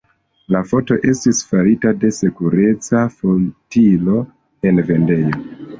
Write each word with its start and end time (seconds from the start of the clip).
La 0.53 0.61
foto 0.71 0.97
estis 1.11 1.41
farita 1.51 1.93
de 2.05 2.11
sekureca 2.21 3.05
fotilo 3.19 4.21
en 4.71 4.87
vendejo. 4.91 5.49